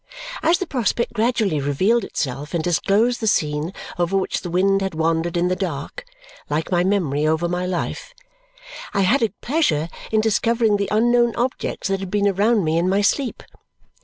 [0.41, 4.95] As the prospect gradually revealed itself and disclosed the scene over which the wind had
[4.95, 6.05] wandered in the dark,
[6.49, 8.15] like my memory over my life,
[8.95, 12.89] I had a pleasure in discovering the unknown objects that had been around me in
[12.89, 13.43] my sleep.